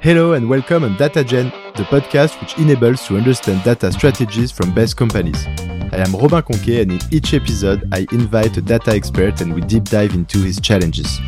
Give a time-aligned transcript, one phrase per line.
[0.00, 4.96] Hello and welcome on DataGen, the podcast which enables to understand data strategies from best
[4.96, 5.44] companies.
[5.90, 9.60] I am Robin Conquet and in each episode I invite a data expert and we
[9.60, 11.18] deep dive into his challenges.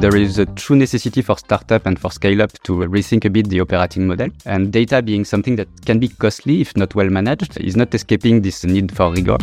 [0.00, 3.48] There is a true necessity for startup and for scale up to rethink a bit
[3.48, 4.30] the operating model.
[4.44, 8.42] And data being something that can be costly if not well managed is not escaping
[8.42, 9.38] this need for rigor.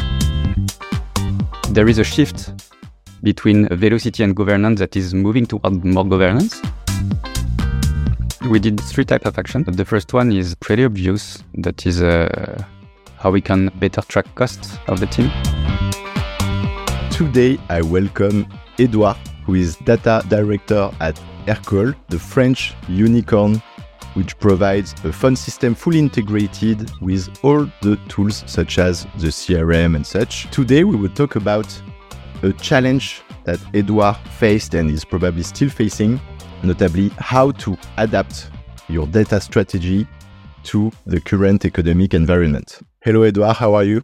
[1.69, 2.51] There is a shift
[3.23, 6.61] between velocity and governance that is moving toward more governance.
[8.49, 9.63] We did three types of action.
[9.63, 11.43] The first one is pretty obvious.
[11.55, 12.63] That is uh,
[13.17, 15.29] how we can better track costs of the team.
[17.11, 18.47] Today, I welcome
[18.79, 23.61] Edouard, who is data director at Aircall, the French unicorn,
[24.13, 29.95] which provides a fund system fully integrated with all the tools such as the CRM
[29.95, 30.49] and such.
[30.51, 31.67] Today, we will talk about
[32.43, 36.21] a challenge that Edouard faced and is probably still facing,
[36.63, 38.49] notably how to adapt
[38.89, 40.07] your data strategy
[40.63, 42.79] to the current economic environment.
[43.01, 44.03] Hello, Edouard, how are you?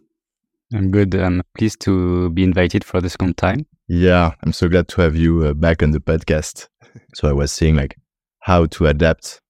[0.74, 1.14] I'm good.
[1.16, 3.66] I'm pleased to be invited for the second time.
[3.88, 6.68] Yeah, I'm so glad to have you uh, back on the podcast.
[7.16, 7.96] So I was saying like
[8.42, 9.42] how to adapt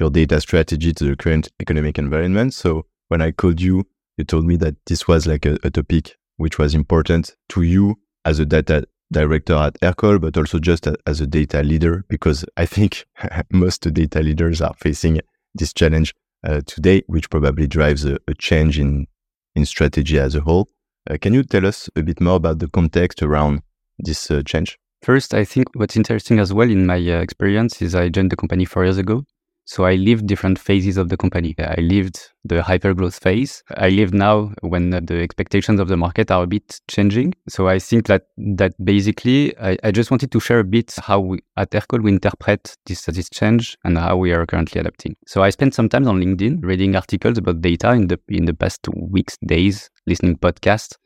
[0.00, 2.52] your data strategy to the current economic environment.
[2.52, 6.16] So when I called you, you told me that this was like a, a topic
[6.36, 10.96] which was important to you as a data director at Aircall, but also just a,
[11.06, 13.06] as a data leader, because I think
[13.52, 15.20] most data leaders are facing
[15.54, 19.06] this challenge uh, today, which probably drives a, a, change in,
[19.54, 20.68] in strategy as a whole.
[21.08, 23.62] Uh, can you tell us a bit more about the context around
[23.98, 24.78] this uh, change?
[25.02, 28.36] First, I think what's interesting as well in my uh, experience is I joined the
[28.36, 29.24] company four years ago.
[29.64, 31.54] So I lived different phases of the company.
[31.58, 33.62] I lived the hyper growth phase.
[33.76, 37.34] I live now when the expectations of the market are a bit changing.
[37.48, 41.20] So I think that that basically I, I just wanted to share a bit how
[41.20, 45.14] we at Aircall we interpret this this change and how we are currently adapting.
[45.26, 48.54] So I spent some time on LinkedIn reading articles about data in the in the
[48.54, 50.96] past weeks, days, listening podcasts.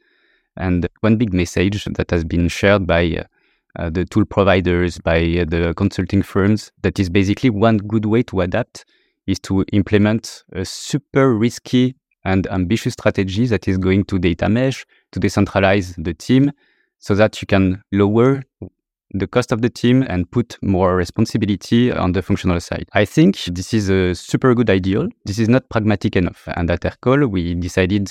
[0.56, 3.24] And one big message that has been shared by uh,
[3.78, 6.70] uh, the tool providers, by uh, the consulting firms.
[6.82, 8.84] That is basically one good way to adapt
[9.26, 14.84] is to implement a super risky and ambitious strategy that is going to data mesh,
[15.12, 16.52] to decentralize the team
[16.98, 18.42] so that you can lower
[19.10, 22.88] the cost of the team and put more responsibility on the functional side.
[22.94, 25.08] I think this is a super good ideal.
[25.24, 26.48] This is not pragmatic enough.
[26.56, 28.10] And at Aircall, we decided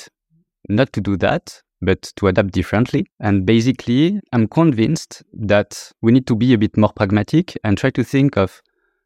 [0.69, 3.06] not to do that but to adapt differently.
[3.20, 7.90] And basically, I'm convinced that we need to be a bit more pragmatic and try
[7.92, 8.62] to think of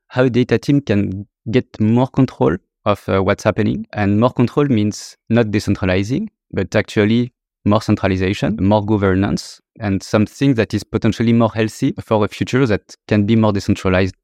[0.08, 3.86] how data team can get more control of uh, what's happening.
[3.94, 7.34] And more control means not decentralizing, but actually
[7.66, 12.96] more centralization, more governance, and something that is potentially more healthy for a future that
[13.08, 14.16] can be more decentralized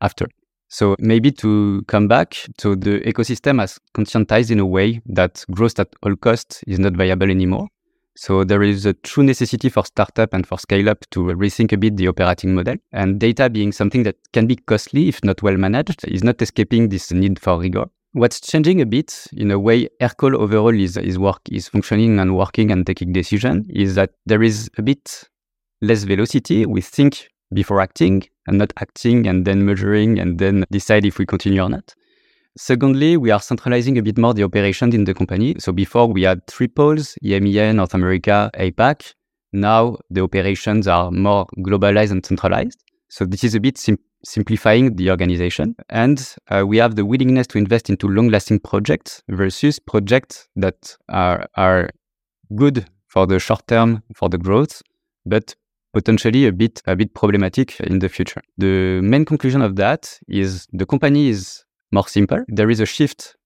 [0.00, 0.26] after.
[0.68, 5.78] So maybe to come back, so the ecosystem has conscientized in a way that growth
[5.78, 7.68] at all costs is not viable anymore.
[8.16, 11.76] So there is a true necessity for startup and for scale up to rethink a
[11.76, 12.76] bit the operating model.
[12.92, 16.88] And data being something that can be costly if not well managed is not escaping
[16.88, 17.86] this need for rigor.
[18.12, 22.36] What's changing a bit in a way Aircall overall is, is work is functioning and
[22.36, 25.28] working and taking decision is that there is a bit
[25.82, 26.64] less velocity.
[26.64, 31.26] We think before acting and not acting and then measuring and then decide if we
[31.26, 31.92] continue or not.
[32.56, 35.56] Secondly, we are centralizing a bit more the operations in the company.
[35.58, 39.14] So before we had three poles, EMEA, North America, APAC.
[39.52, 42.82] Now the operations are more globalized and centralized.
[43.08, 45.74] So this is a bit sim- simplifying the organization.
[45.88, 51.46] And uh, we have the willingness to invest into long-lasting projects versus projects that are,
[51.56, 51.90] are
[52.54, 54.82] good for the short term, for the growth,
[55.26, 55.54] but
[55.92, 58.42] potentially a bit a bit problematic in the future.
[58.58, 62.44] The main conclusion of that is the company is more simple.
[62.48, 63.36] There is a shift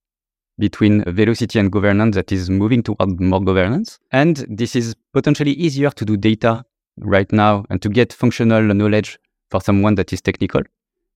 [0.58, 3.98] between velocity and governance that is moving toward more governance.
[4.10, 6.64] And this is potentially easier to do data
[7.00, 9.18] right now and to get functional knowledge
[9.50, 10.62] for someone that is technical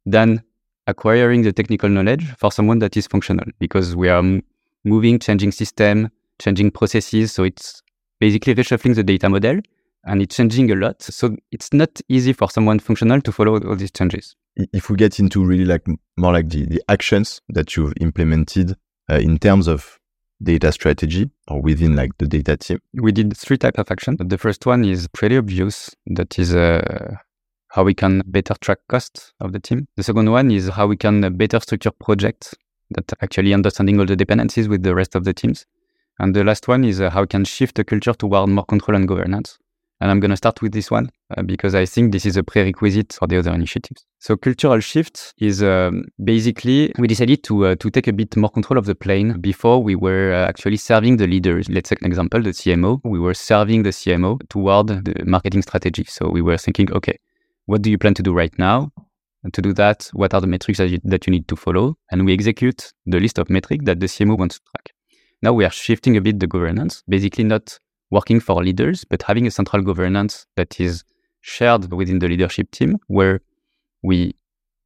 [0.06, 0.42] than
[0.86, 4.22] acquiring the technical knowledge for someone that is functional because we are
[4.84, 6.08] moving, changing system,
[6.40, 7.32] changing processes.
[7.32, 7.82] So it's
[8.20, 9.60] basically reshuffling the data model
[10.04, 11.02] and it's changing a lot.
[11.02, 14.36] So it's not easy for someone functional to follow all these changes.
[14.56, 18.76] If we get into really like more like the, the actions that you've implemented
[19.10, 19.98] uh, in terms of
[20.42, 24.16] data strategy or within like the data team, we did three types of action.
[24.18, 25.94] The first one is pretty obvious.
[26.06, 27.16] That is uh,
[27.68, 29.86] how we can better track costs of the team.
[29.96, 32.54] The second one is how we can better structure projects
[32.90, 35.64] that actually understanding all the dependencies with the rest of the teams.
[36.18, 38.96] And the last one is uh, how we can shift the culture toward more control
[38.96, 39.58] and governance.
[40.02, 42.42] And I'm going to start with this one uh, because I think this is a
[42.42, 44.04] prerequisite for the other initiatives.
[44.18, 48.50] So cultural shift is um, basically we decided to uh, to take a bit more
[48.50, 49.40] control of the plane.
[49.40, 51.68] Before we were uh, actually serving the leaders.
[51.68, 53.00] Let's take an example, the CMO.
[53.04, 56.04] We were serving the CMO toward the marketing strategy.
[56.08, 57.16] So we were thinking, okay,
[57.66, 58.90] what do you plan to do right now?
[59.44, 61.96] And to do that, what are the metrics that you, that you need to follow?
[62.10, 64.96] And we execute the list of metrics that the CMO wants to track.
[65.42, 67.78] Now we are shifting a bit the governance, basically not
[68.12, 71.02] working for leaders, but having a central governance that is
[71.40, 73.40] shared within the leadership team where
[74.02, 74.34] we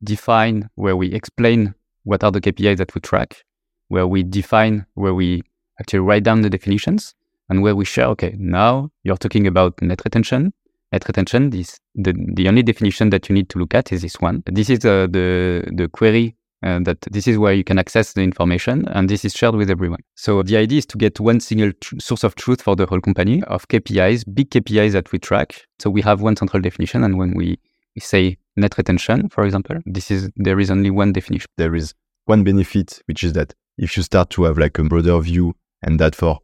[0.05, 1.75] define, where we explain
[2.05, 3.44] what are the KPIs that we track,
[3.88, 5.43] where we define, where we
[5.81, 7.14] actually write down the definitions,
[7.49, 10.52] and where we share, okay, now you're talking about net retention.
[10.93, 14.20] Net retention, this, the, the only definition that you need to look at is this
[14.20, 14.44] one.
[14.46, 18.22] This is uh, the, the query uh, that this is where you can access the
[18.22, 20.00] information and this is shared with everyone.
[20.14, 23.00] So the idea is to get one single tr- source of truth for the whole
[23.00, 25.66] company of KPIs, big KPIs that we track.
[25.78, 27.58] So we have one central definition and when we,
[27.94, 31.48] we say net retention, for example, this is there is only one definition.
[31.56, 31.94] There is
[32.24, 36.00] one benefit, which is that if you start to have like a broader view and
[36.00, 36.38] that for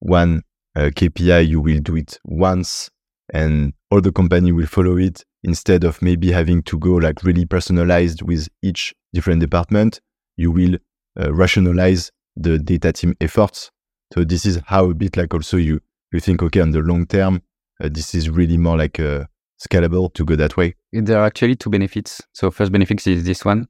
[0.00, 0.42] one
[0.74, 2.90] uh, KPI, you will do it once
[3.32, 7.44] and all the company will follow it instead of maybe having to go like really
[7.44, 10.00] personalized with each different department,
[10.36, 10.76] you will
[11.20, 13.70] uh, rationalize the data team efforts.
[14.14, 15.80] So this is how a bit like also you,
[16.12, 17.42] you think, okay, on the long term,
[17.82, 19.24] uh, this is really more like uh,
[19.60, 20.74] scalable to go that way.
[20.92, 22.22] There are actually two benefits.
[22.32, 23.68] So first benefit is this one.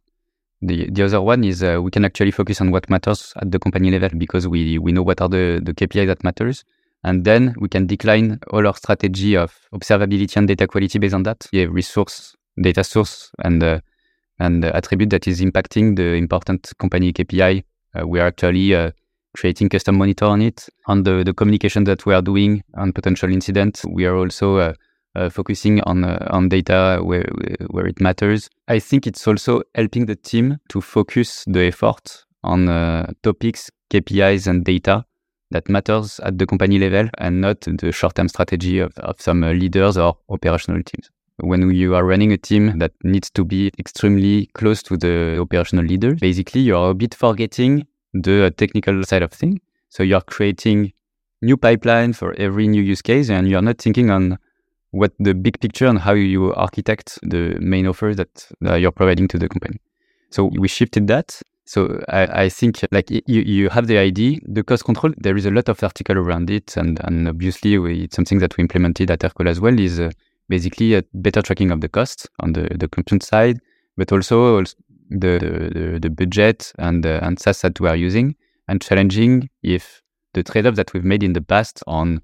[0.60, 3.58] The, the other one is uh, we can actually focus on what matters at the
[3.58, 6.64] company level because we, we know what are the, the KPI that matters.
[7.04, 11.22] And then we can decline all our strategy of observability and data quality based on
[11.24, 11.46] that.
[11.52, 13.80] Yeah, resource, data source, and uh,
[14.40, 17.62] and attribute that is impacting the important company KPI.
[17.94, 18.90] Uh, we are actually uh,
[19.36, 20.68] creating custom monitor on it.
[20.86, 24.72] On the, the communication that we are doing on potential incidents, we are also uh,
[25.14, 27.28] uh focusing on uh, on data where
[27.70, 28.50] where it matters.
[28.66, 32.66] I think it's also helping the team to focus the effort on
[33.22, 35.04] topics, KPIs, and data
[35.50, 39.96] that matters at the company level and not the short-term strategy of, of some leaders
[39.96, 41.10] or operational teams
[41.40, 45.84] when you are running a team that needs to be extremely close to the operational
[45.84, 49.60] leader, basically you are a bit forgetting the technical side of things.
[49.88, 50.92] So you are creating
[51.40, 54.38] new pipeline for every new use case and you're not thinking on
[54.90, 59.28] what the big picture and how you architect the main offer that uh, you're providing
[59.28, 59.78] to the company.
[60.30, 61.40] So we shifted that.
[61.69, 65.44] So I, I think like you, you have the idea, the cost control, there is
[65.44, 66.75] a lot of article around it.
[66.79, 70.11] And, and obviously we, it's something that we implemented at Aircall as well is uh,
[70.49, 73.59] basically a better tracking of the costs on the, the compute side,
[73.99, 74.73] but also the,
[75.11, 78.35] the, the budget and, uh, and SaaS that we are using
[78.67, 80.00] and challenging if
[80.32, 82.23] the trade-off that we've made in the past on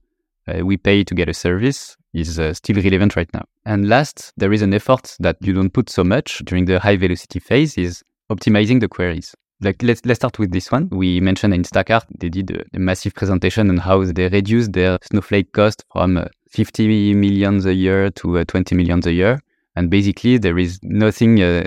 [0.49, 3.44] uh, we pay to get a service is uh, still relevant right now.
[3.67, 6.96] And last, there is an effort that you don't put so much during the high
[6.96, 9.34] velocity phase is optimizing the queries.
[9.60, 10.88] Like let's let's start with this one.
[10.90, 14.98] We mentioned in Instacart they did a, a massive presentation on how they reduced their
[15.02, 19.40] Snowflake cost from uh, 50 millions a year to uh, 20 millions a year,
[19.76, 21.64] and basically there is nothing uh,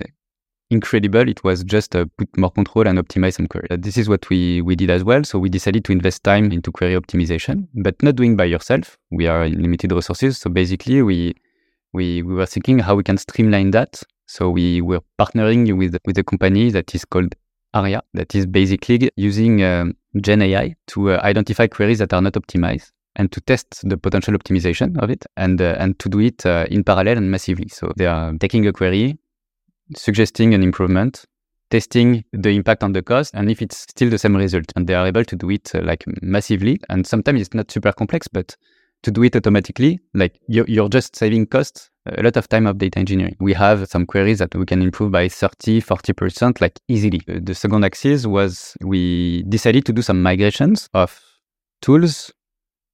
[0.69, 1.27] incredible.
[1.27, 3.67] It was just uh, put more control and optimize some query.
[3.71, 5.23] Uh, this is what we we did as well.
[5.23, 8.97] So we decided to invest time into query optimization, but not doing by yourself.
[9.11, 11.35] We are limited resources, so basically we
[11.93, 14.03] we we were thinking how we can streamline that.
[14.27, 17.35] So we were partnering with with a company that is called
[17.73, 22.33] Aria that is basically using um, Gen AI to uh, identify queries that are not
[22.33, 26.45] optimized and to test the potential optimization of it and uh, and to do it
[26.45, 27.67] uh, in parallel and massively.
[27.69, 29.17] So they are taking a query,
[29.95, 31.25] suggesting an improvement,
[31.69, 34.93] testing the impact on the cost, and if it's still the same result, and they
[34.93, 36.79] are able to do it uh, like massively.
[36.89, 38.55] And sometimes it's not super complex, but
[39.07, 42.77] to do it automatically, like you're, you're just saving costs a lot of time of
[42.77, 43.37] data engineering.
[43.39, 47.21] We have some queries that we can improve by 30, 40%, like easily.
[47.27, 51.21] Uh, the second axis was we decided to do some migrations of
[51.81, 52.33] tools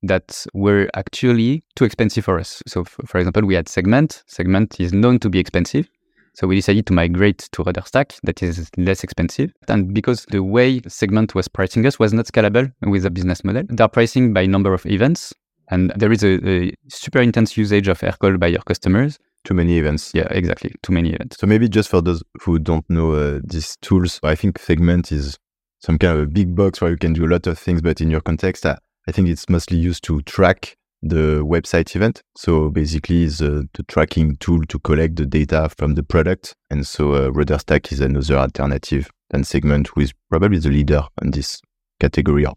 [0.04, 2.62] that were actually too expensive for us.
[2.68, 4.24] So, f- for example, we had Segment.
[4.28, 5.90] Segment is known to be expensive.
[6.36, 9.52] So we decided to migrate to RudderStack that is less expensive.
[9.68, 13.64] And because the way Segment was pricing us was not scalable with the business model,
[13.70, 15.34] they're pricing by number of events.
[15.74, 19.18] And there is a, a super intense usage of Aircall by your customers.
[19.44, 20.12] Too many events.
[20.14, 20.72] Yeah, exactly.
[20.84, 21.38] Too many events.
[21.40, 25.40] So maybe just for those who don't know uh, these tools, I think Segment is
[25.80, 27.82] some kind of a big box where you can do a lot of things.
[27.82, 28.78] But in your context, I,
[29.08, 32.22] I think it's mostly used to track the website event.
[32.38, 36.54] So basically, is uh, the tracking tool to collect the data from the product.
[36.70, 41.32] And so uh, RudderStack is another alternative than Segment, who is probably the leader on
[41.32, 41.62] this
[42.04, 42.56] category or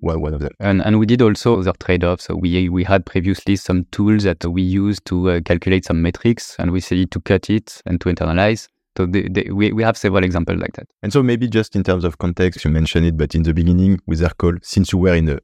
[0.00, 0.52] one, of them.
[0.60, 2.24] And, and we did also other trade-offs.
[2.24, 6.56] So we, we had previously some tools that we used to uh, calculate some metrics
[6.58, 8.68] and we decided to cut it and to internalize.
[8.96, 10.88] So the, the, we, we have several examples like that.
[11.02, 13.98] And so maybe just in terms of context, you mentioned it, but in the beginning
[14.06, 15.38] with Aircall, since you were in a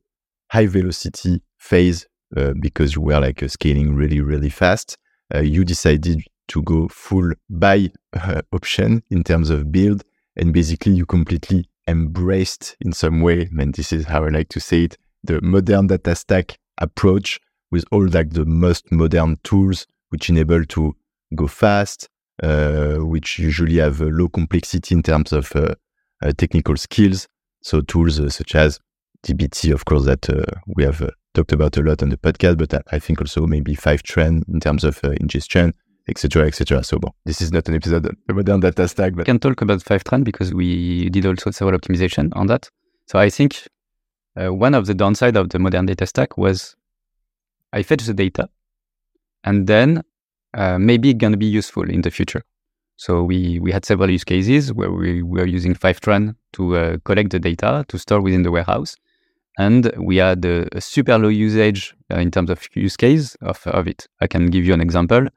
[0.50, 4.98] high velocity phase uh, because you were like uh, scaling really, really fast,
[5.34, 10.04] uh, you decided to go full buy uh, option in terms of build.
[10.36, 14.60] And basically you completely embraced in some way, and this is how I like to
[14.60, 17.40] say it, the modern data stack approach
[17.70, 20.94] with all like the most modern tools which enable to
[21.34, 22.08] go fast,
[22.42, 25.74] uh, which usually have low complexity in terms of uh,
[26.22, 27.26] uh, technical skills.
[27.62, 28.78] So tools uh, such as
[29.26, 32.58] DBT, of course, that uh, we have uh, talked about a lot on the podcast,
[32.58, 35.74] but I think also maybe Fivetran in terms of ingestion,
[36.08, 36.82] etc., etc.
[36.82, 39.38] So bon, this is not an episode on the modern data stack, but we can
[39.38, 42.68] talk about Fivetran because we did also several optimization on that.
[43.06, 43.66] So I think
[44.36, 46.76] uh, one of the downside of the modern data stack was
[47.72, 48.48] I fetch the data,
[49.44, 50.02] and then
[50.54, 52.42] uh, maybe going to be useful in the future.
[52.96, 57.30] So we we had several use cases where we were using Fivetran to uh, collect
[57.30, 58.96] the data to store within the warehouse,
[59.58, 63.64] and we had a, a super low usage uh, in terms of use case of,
[63.66, 64.08] of it.
[64.20, 65.28] I can give you an example.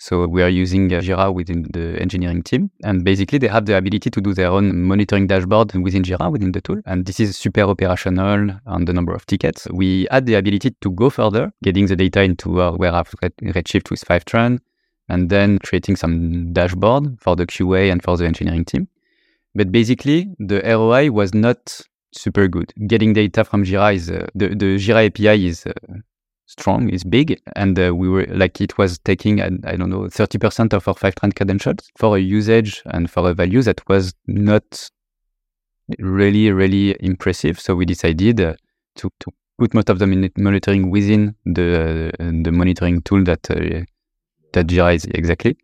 [0.00, 2.70] So we are using Jira within the engineering team.
[2.82, 6.52] And basically, they have the ability to do their own monitoring dashboard within Jira, within
[6.52, 6.80] the tool.
[6.86, 9.68] And this is super operational on the number of tickets.
[9.70, 14.02] We had the ability to go further, getting the data into our warehouse Redshift with
[14.02, 14.60] Fivetran,
[15.10, 18.88] and then creating some dashboard for the QA and for the engineering team.
[19.54, 21.78] But basically, the ROI was not
[22.12, 22.72] super good.
[22.86, 25.72] Getting data from Jira is, uh, the, the Jira API is uh,
[26.50, 30.08] strong, is big, and uh, we were like it was taking I, I don't know
[30.08, 34.14] thirty percent of our Fivetran credentials for a usage and for a value that was
[34.26, 34.90] not
[35.98, 37.60] really really impressive.
[37.60, 38.54] So we decided uh,
[38.96, 43.84] to to put most of the monitoring within the uh, the monitoring tool that uh,
[44.52, 45.56] that Jira is exactly.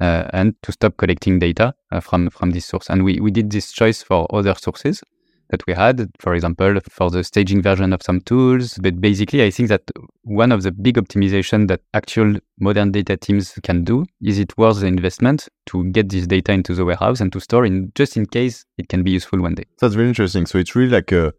[0.00, 3.50] Uh, and to stop collecting data uh, from from this source, and we, we did
[3.50, 5.04] this choice for other sources
[5.50, 8.78] that we had, for example, for the staging version of some tools.
[8.80, 9.82] But basically, I think that
[10.22, 14.80] one of the big optimization that actual modern data teams can do is it worth
[14.80, 18.26] the investment to get this data into the warehouse and to store in just in
[18.26, 19.64] case it can be useful one day.
[19.80, 20.46] That's very interesting.
[20.46, 21.32] So it's really like a,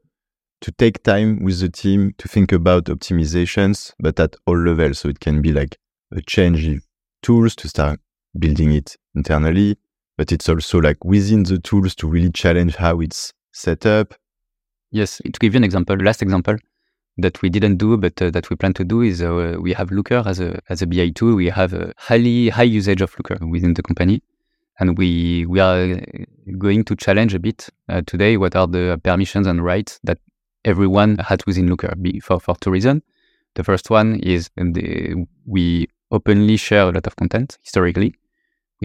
[0.61, 4.99] to take time with the team to think about optimizations, but at all levels.
[4.99, 5.77] So it can be like
[6.11, 6.81] a change in
[7.21, 7.99] tools to start
[8.37, 9.77] building it internally,
[10.17, 14.13] but it's also like within the tools to really challenge how it's setup.
[14.91, 16.57] Yes, to give you an example, last example
[17.17, 19.89] that we didn't do but uh, that we plan to do is uh, we have
[19.91, 21.35] Looker as a as a BI tool.
[21.35, 24.21] We have a highly high usage of Looker within the company,
[24.79, 26.01] and we we are
[26.57, 28.37] going to challenge a bit uh, today.
[28.37, 30.19] What are the permissions and rights that
[30.65, 31.93] everyone has within Looker?
[32.21, 33.01] For for two reasons.
[33.55, 38.13] The first one is the, we openly share a lot of content historically,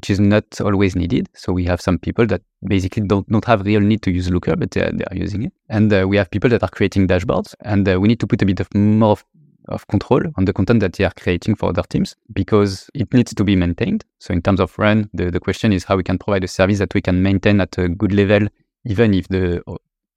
[0.00, 1.28] which is not always needed.
[1.34, 4.56] So we have some people that basically don't not have real need to use Looker,
[4.56, 5.52] but they are, they are using it.
[5.68, 8.40] And uh, we have people that are creating dashboards, and uh, we need to put
[8.40, 9.24] a bit of more of,
[9.68, 13.34] of, control on the content that they are creating for other teams because it needs
[13.34, 14.06] to be maintained.
[14.20, 16.78] So in terms of run, the, the question is how we can provide a service
[16.78, 18.48] that we can maintain at a good level,
[18.86, 19.62] even if the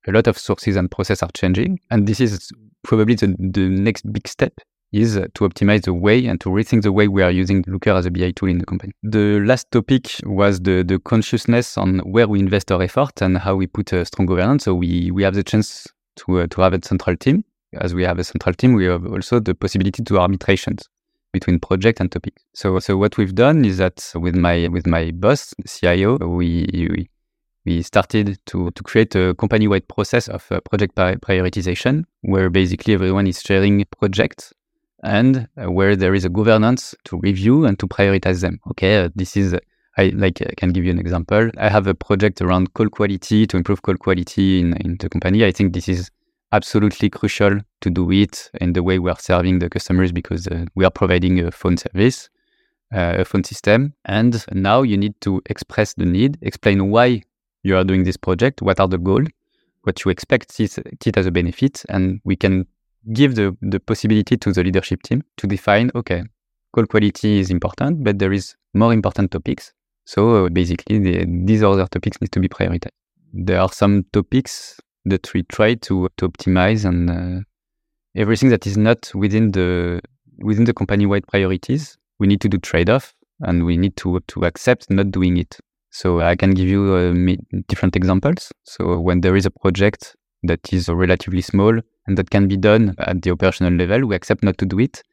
[0.07, 1.79] a lot of sources and process are changing.
[1.91, 2.51] And this is
[2.83, 4.53] probably the, the next big step
[4.93, 8.05] is to optimize the way and to rethink the way we are using Looker as
[8.05, 8.93] a BI tool in the company.
[9.01, 13.55] The last topic was the, the consciousness on where we invest our effort and how
[13.55, 14.65] we put a strong governance.
[14.65, 17.43] So we, we have the chance to, uh, to have a central team.
[17.73, 20.87] As we have a central team, we have also the possibility to arbitrations
[21.31, 22.35] between project and topic.
[22.53, 27.09] So, so what we've done is that with my with my boss, CIO, we, we
[27.65, 33.25] we started to, to create a company-wide process of uh, project prioritization, where basically everyone
[33.25, 34.53] is sharing projects
[35.03, 38.59] and uh, where there is a governance to review and to prioritize them.
[38.71, 39.55] Okay, uh, this is
[39.97, 41.51] I like I can give you an example.
[41.57, 45.45] I have a project around call quality to improve call quality in, in the company.
[45.45, 46.09] I think this is
[46.51, 50.65] absolutely crucial to do it in the way we are serving the customers because uh,
[50.75, 52.29] we are providing a phone service,
[52.93, 57.21] uh, a phone system, and now you need to express the need, explain why
[57.63, 59.27] you are doing this project, what are the goals,
[59.81, 62.67] what you expect it, it as a benefit, and we can
[63.11, 66.23] give the, the possibility to the leadership team to define, okay,
[66.73, 69.73] call quality is important, but there is more important topics.
[70.05, 72.89] So uh, basically, the, these other topics need to be prioritized.
[73.33, 77.41] There are some topics that we try to, to optimize and uh,
[78.15, 80.01] everything that is not within the
[80.39, 84.89] within the company-wide priorities, we need to do trade-off and we need to to accept
[84.89, 85.57] not doing it.
[85.91, 87.35] So I can give you uh,
[87.67, 88.51] different examples.
[88.63, 92.95] So when there is a project that is relatively small and that can be done
[92.99, 94.07] at the operational level.
[94.07, 95.03] We accept not to do it,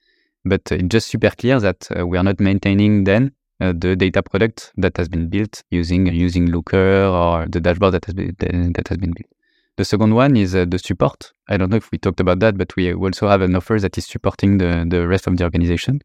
[0.45, 4.23] but it's just super clear that uh, we are not maintaining then uh, the data
[4.23, 8.35] product that has been built using using Looker or the dashboard that has been
[8.73, 9.31] that has been built.
[9.77, 11.33] The second one is uh, the support.
[11.49, 13.97] I don't know if we talked about that, but we also have an offer that
[13.97, 16.03] is supporting the, the rest of the organization.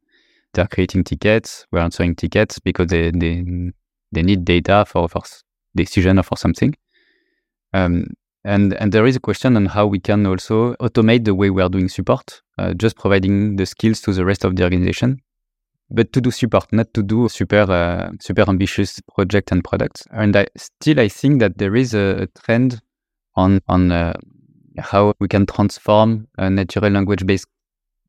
[0.53, 3.43] They're creating tickets, we're answering tickets because they, they,
[4.13, 5.23] they need data for, for
[5.75, 6.73] decision or for something.
[7.73, 8.07] Um,
[8.45, 11.61] and, and there is a question on how we can also automate the way we
[11.61, 15.19] are doing support, uh, just providing the skills to the rest of the organization,
[15.89, 20.03] but to do support, not to do super uh, super ambitious project and products.
[20.11, 22.81] And I, still, I think that there is a, a trend
[23.35, 24.13] on on uh,
[24.77, 27.47] how we can transform uh, natural language based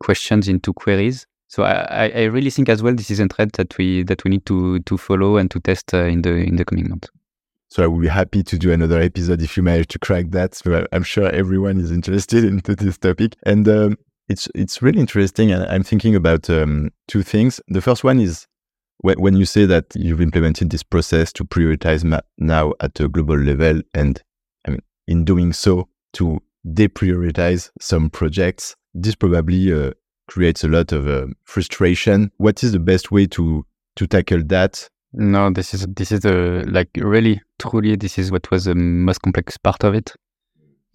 [0.00, 1.26] questions into queries.
[1.49, 4.31] So I, I really think as well this is a trend that we that we
[4.31, 7.09] need to to follow and to test uh, in the in the coming months.
[7.69, 10.55] So I will be happy to do another episode if you manage to crack that.
[10.55, 15.51] So I'm sure everyone is interested into this topic, and um, it's it's really interesting.
[15.51, 17.61] And I'm thinking about um, two things.
[17.69, 18.47] The first one is
[18.99, 22.05] when, when you say that you've implemented this process to prioritize
[22.39, 24.23] now at a global level, and
[24.67, 28.75] I mean in doing so to deprioritize some projects.
[28.95, 29.93] This probably uh,
[30.29, 32.31] creates a lot of uh, frustration.
[32.39, 33.65] What is the best way to
[33.97, 34.89] to tackle that?
[35.13, 39.23] No, this is this is a like really truly this is what was the most
[39.23, 40.13] complex part of it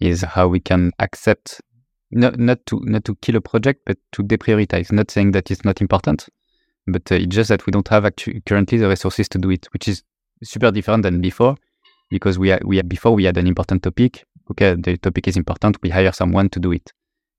[0.00, 1.60] is how we can accept
[2.10, 4.92] not not to not to kill a project but to deprioritize.
[4.92, 6.28] Not saying that it's not important,
[6.86, 9.66] but uh, it's just that we don't have actu- currently the resources to do it,
[9.72, 10.02] which is
[10.44, 11.56] super different than before
[12.10, 14.24] because we had, we before we had an important topic.
[14.50, 15.78] Okay, the topic is important.
[15.82, 16.92] We hire someone to do it.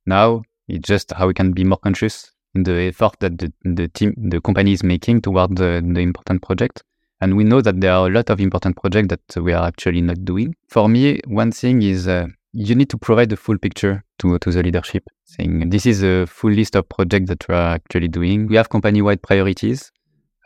[0.06, 4.14] Now it's just how we can be more conscious the effort that the, the team,
[4.18, 6.84] the company is making toward the, the important project.
[7.22, 10.02] And we know that there are a lot of important projects that we are actually
[10.02, 10.56] not doing.
[10.68, 14.52] For me, one thing is uh, you need to provide the full picture to, to
[14.52, 18.48] the leadership, saying this is a full list of projects that we are actually doing.
[18.48, 19.92] We have company-wide priorities,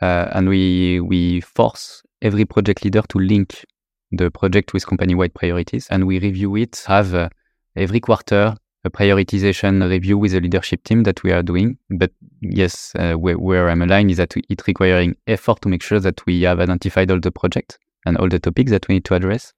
[0.00, 3.64] uh, and we we force every project leader to link
[4.10, 7.28] the project with company-wide priorities, and we review it, have uh,
[7.76, 8.56] every quarter
[8.88, 11.78] a prioritization review with the leadership team that we are doing.
[11.90, 16.00] But yes, uh, where, where, I'm aligned is that it's requiring effort to make sure
[16.00, 19.14] that we have identified all the projects and all the topics that we need to
[19.14, 19.52] address.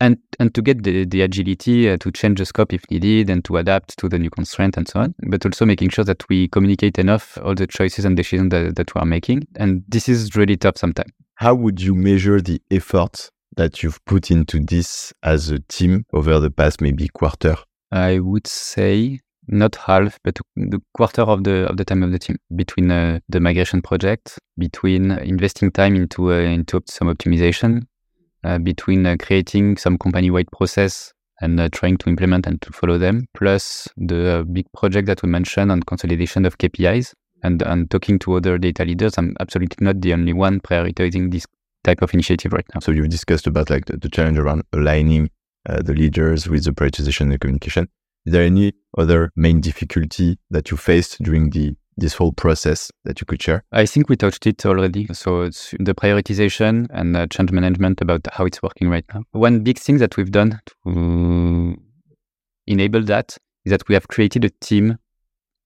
[0.00, 3.44] And, and to get the, the agility uh, to change the scope if needed and
[3.44, 6.48] to adapt to the new constraint and so on, but also making sure that we
[6.48, 9.46] communicate enough all the choices and decisions that, that we are making.
[9.56, 11.12] And this is really tough sometimes.
[11.36, 16.40] How would you measure the effort that you've put into this as a team over
[16.40, 17.56] the past maybe quarter?
[17.92, 22.18] I would say not half, but the quarter of the of the time of the
[22.18, 27.86] team between uh, the migration project, between investing time into uh, into some optimization,
[28.44, 32.96] uh, between uh, creating some company-wide process and uh, trying to implement and to follow
[32.96, 37.90] them, plus the uh, big project that we mentioned on consolidation of KPIs and and
[37.90, 39.18] talking to other data leaders.
[39.18, 41.46] I'm absolutely not the only one prioritizing this
[41.82, 42.80] type of initiative right now.
[42.80, 45.30] So you've discussed about like the, the challenge around aligning
[45.68, 47.88] uh, the leaders with the prioritization and the communication.
[48.26, 53.20] Is there any other main difficulty that you faced during the this whole process that
[53.20, 53.64] you could share?
[53.70, 55.06] I think we touched it already.
[55.12, 59.22] So it's the prioritization and uh, change management about how it's working right now.
[59.32, 61.76] One big thing that we've done to
[62.66, 64.98] enable that is that we have created a team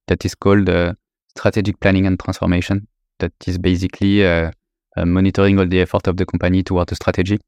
[0.08, 0.94] that is called uh,
[1.36, 2.88] strategic planning and transformation.
[3.18, 4.52] That is basically uh,
[4.96, 7.38] uh, monitoring all the effort of the company toward the strategy.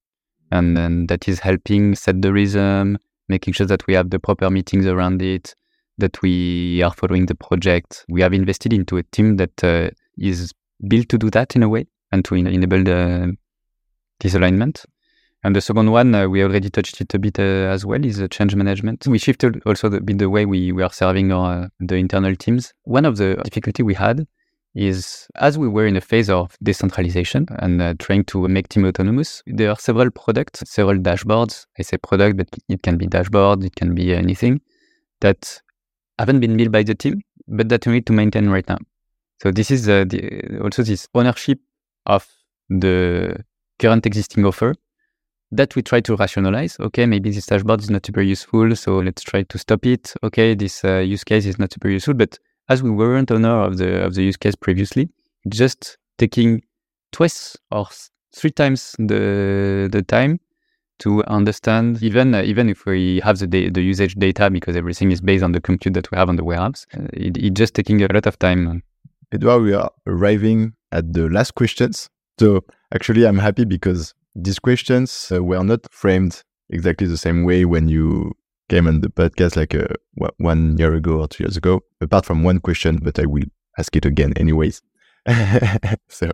[0.51, 4.51] And, and that is helping set the rhythm, making sure that we have the proper
[4.51, 5.55] meetings around it,
[5.99, 8.05] that we are following the project.
[8.09, 10.53] We have invested into a team that uh, is
[10.89, 13.37] built to do that in a way and to enable the,
[14.19, 14.85] this alignment.
[15.43, 18.21] And the second one, uh, we already touched it a bit uh, as well, is
[18.21, 19.07] uh, change management.
[19.07, 22.75] We shifted also a bit the way we, we are serving our, the internal teams.
[22.83, 24.27] One of the difficulty we had
[24.75, 28.85] is as we were in a phase of decentralization and uh, trying to make team
[28.85, 31.67] autonomous, there are several products, several dashboards.
[31.79, 34.61] I say product, but it can be dashboard, it can be anything
[35.21, 35.61] that
[36.19, 38.79] haven't been built by the team, but that we need to maintain right now.
[39.43, 41.59] So this is uh, the, also this ownership
[42.07, 42.27] of
[42.69, 43.45] the
[43.79, 44.75] current existing offer
[45.53, 46.77] that we try to rationalize.
[46.79, 50.13] Okay, maybe this dashboard is not super useful, so let's try to stop it.
[50.23, 52.39] Okay, this uh, use case is not super useful, but
[52.71, 55.11] as we weren't owner of the of the use case previously,
[55.49, 56.63] just taking
[57.13, 57.87] twice or
[58.35, 60.39] three times the the time
[61.01, 65.11] to understand even uh, even if we have the da- the usage data because everything
[65.11, 67.75] is based on the compute that we have on the warehouse, uh, it, it just
[67.75, 68.83] taking a lot of time.
[69.33, 72.09] Edouard, we are arriving at the last questions.
[72.39, 77.65] So actually, I'm happy because these questions uh, were not framed exactly the same way
[77.65, 78.33] when you
[78.71, 79.95] came on the podcast like a,
[80.39, 83.45] one year ago or two years ago, apart from one question, but I will
[83.79, 84.81] ask it again anyways.
[86.09, 86.31] so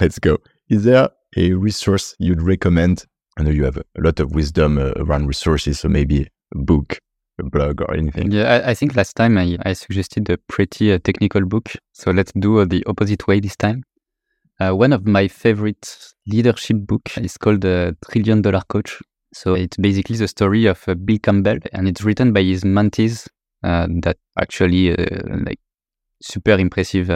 [0.00, 0.38] let's go.
[0.70, 3.04] Is there a resource you'd recommend?
[3.36, 7.00] I know you have a lot of wisdom uh, around resources, so maybe a book,
[7.40, 8.30] a blog, or anything.
[8.30, 11.72] Yeah, I, I think last time I, I suggested a pretty uh, technical book.
[11.92, 13.82] So let's do uh, the opposite way this time.
[14.58, 19.02] Uh, one of my favorite leadership book is called The Trillion Dollar Coach.
[19.32, 23.28] So it's basically the story of uh, Bill Campbell, and it's written by his mentees
[23.62, 25.60] uh, that actually like
[26.22, 27.08] super impressive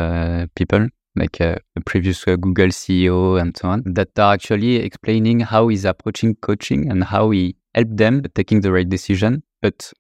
[0.55, 5.41] people like uh, the previous uh, Google CEO and so on, that are actually explaining
[5.41, 9.93] how he's approaching coaching and how he helped them taking the right decision, but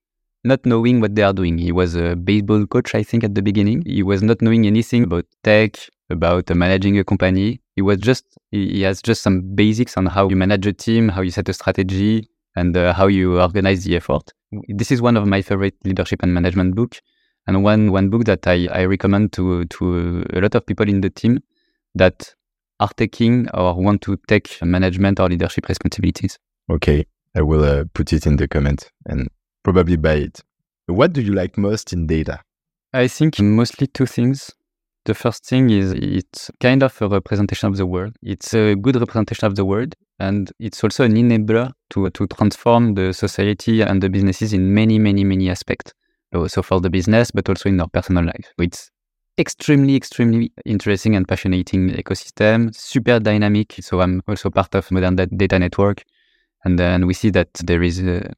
[0.44, 1.58] not knowing what they are doing.
[1.58, 3.82] He was a baseball coach, I think, at the beginning.
[3.86, 5.76] He was not knowing anything about tech,
[6.08, 7.59] about uh, managing a company.
[7.80, 11.22] He was just, he has just some basics on how you manage a team, how
[11.22, 14.34] you set a strategy, and uh, how you organize the effort.
[14.68, 17.00] This is one of my favorite leadership and management books.
[17.46, 21.00] And one one book that I, I recommend to to a lot of people in
[21.00, 21.38] the team
[21.94, 22.34] that
[22.80, 26.38] are taking or want to take management or leadership responsibilities.
[26.68, 29.30] Okay, I will uh, put it in the comment and
[29.62, 30.42] probably buy it.
[30.86, 32.40] What do you like most in data?
[32.92, 34.50] I think mostly two things.
[35.04, 38.16] The first thing is it's kind of a representation of the world.
[38.22, 42.94] It's a good representation of the world, and it's also an enabler to to transform
[42.94, 45.92] the society and the businesses in many, many, many aspects
[46.48, 48.52] so for the business, but also in our personal life.
[48.58, 48.90] It's
[49.38, 53.74] extremely, extremely interesting and passionating ecosystem, super dynamic.
[53.80, 56.04] So I'm also part of Modern Data Network.
[56.64, 58.32] And then we see that there is a,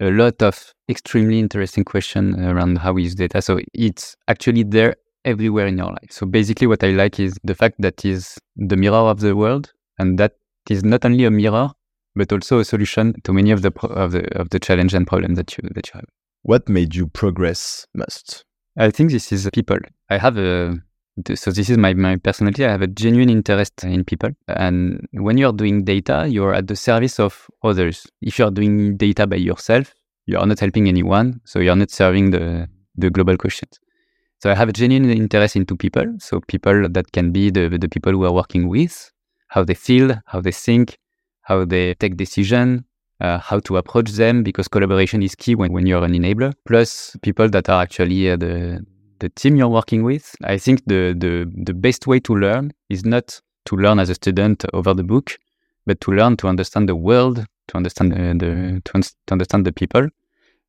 [0.00, 3.40] a lot of extremely interesting questions around how we use data.
[3.40, 6.10] So it's actually there everywhere in your life.
[6.10, 9.72] So basically what I like is the fact that is the mirror of the world
[9.98, 10.32] and that
[10.68, 11.70] is not only a mirror,
[12.14, 15.36] but also a solution to many of the, of the, of the challenge and problems
[15.36, 16.06] that you, that you have.
[16.42, 18.44] What made you progress most?
[18.78, 19.78] I think this is people.
[20.08, 20.80] I have a
[21.34, 22.64] so this is my, my personality.
[22.64, 24.30] I have a genuine interest in people.
[24.48, 28.06] And when you're doing data, you're at the service of others.
[28.22, 29.92] If you're doing data by yourself,
[30.26, 31.40] you are not helping anyone.
[31.44, 33.78] So you're not serving the, the global questions.
[34.42, 36.16] So I have a genuine interest into people.
[36.18, 39.10] So people that can be the, the people who are working with,
[39.48, 40.98] how they feel, how they think,
[41.42, 42.84] how they take decision,
[43.20, 46.54] uh, how to approach them because collaboration is key when, when you're an enabler.
[46.66, 48.84] Plus people that are actually uh, the
[49.18, 50.34] the team you're working with.
[50.42, 54.14] I think the, the the best way to learn is not to learn as a
[54.14, 55.36] student over the book,
[55.86, 59.66] but to learn to understand the world, to understand uh, the to, un- to, understand
[59.66, 60.08] the people,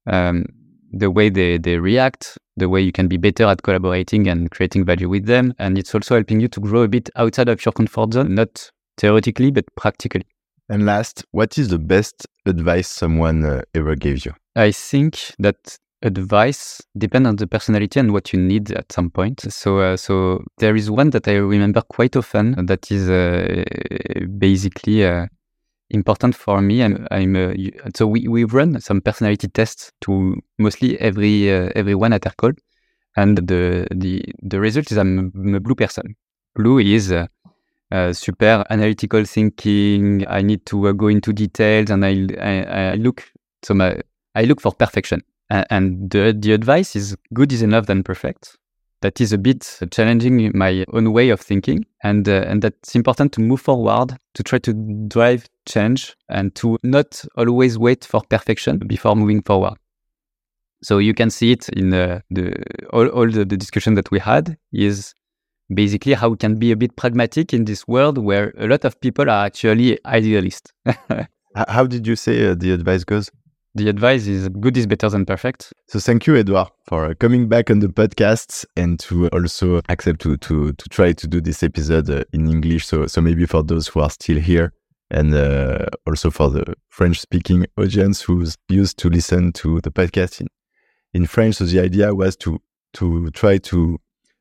[0.07, 0.45] um,
[0.91, 4.85] the way they, they react, the way you can be better at collaborating and creating
[4.85, 7.71] value with them, and it's also helping you to grow a bit outside of your
[7.71, 10.25] comfort zone, not theoretically but practically.
[10.69, 14.33] And last, what is the best advice someone uh, ever gave you?
[14.55, 19.41] I think that advice depends on the personality and what you need at some point.
[19.51, 23.63] So, uh, so there is one that I remember quite often that is uh,
[24.37, 25.27] basically uh,
[25.91, 26.83] important for me.
[26.83, 27.53] I'm, I'm uh,
[27.95, 32.57] so we, we run some personality tests to mostly every uh, everyone at Aircall,
[33.15, 36.15] and the the the result is I'm, a blue person.
[36.55, 37.27] Blue is uh,
[38.13, 40.25] super analytical thinking.
[40.27, 43.23] I need to uh, go into details, and I, I, I look
[43.63, 43.99] so my,
[44.35, 45.21] I look for perfection.
[45.49, 48.57] And, and the the advice is good is enough than perfect.
[49.01, 53.33] That is a bit challenging my own way of thinking, and uh, and that's important
[53.33, 54.73] to move forward to try to
[55.07, 59.73] drive change and to not always wait for perfection before moving forward.
[60.83, 64.19] So you can see it in the, the all, all the, the discussion that we
[64.19, 65.13] had is
[65.73, 68.99] basically how we can be a bit pragmatic in this world where a lot of
[68.99, 70.73] people are actually idealists.
[71.67, 73.31] how did you say uh, the advice goes?
[73.73, 75.71] The advice is good is better than perfect.
[75.87, 80.19] So thank you, Edouard, for uh, coming back on the podcast and to also accept
[80.21, 82.85] to to to try to do this episode uh, in English.
[82.85, 84.73] So so maybe for those who are still here
[85.09, 90.47] and uh, also for the French-speaking audience who's used to listen to the podcast in
[91.13, 91.55] in French.
[91.55, 92.59] So the idea was to
[92.93, 93.97] to try to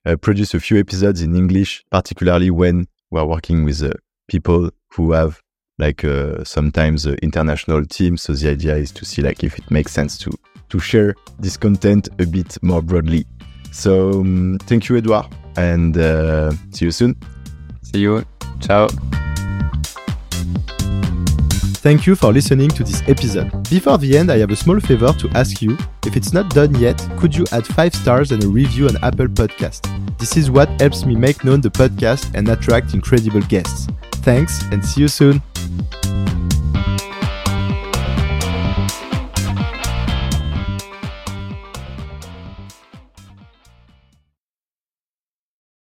[0.06, 3.92] uh, produce a few episodes in English, particularly when we're working with uh,
[4.28, 5.40] people who have
[5.80, 8.22] like uh, sometimes uh, international teams.
[8.22, 10.30] So the idea is to see like if it makes sense to
[10.68, 13.26] to share this content a bit more broadly.
[13.72, 17.16] So um, thank you, Edouard, and uh, see you soon.
[17.82, 18.24] See you.
[18.60, 18.88] Ciao.
[21.82, 23.50] Thank you for listening to this episode.
[23.70, 25.78] Before the end, I have a small favor to ask you.
[26.04, 29.28] If it's not done yet, could you add 5 stars and a review on Apple
[29.28, 29.88] Podcast?
[30.18, 33.86] This is what helps me make known the podcast and attract incredible guests.
[34.16, 35.40] Thanks and see you soon.
[35.60, 36.19] Thank you.